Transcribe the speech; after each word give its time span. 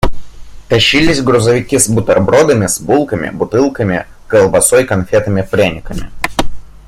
Тащились 0.67 1.21
грузовики 1.21 1.77
с 1.77 1.87
бутербродами, 1.87 2.65
с 2.65 2.79
булками, 2.81 3.29
бутылками, 3.29 4.07
колбасой, 4.25 4.83
конфетами, 4.83 5.43
пряниками. 5.43 6.09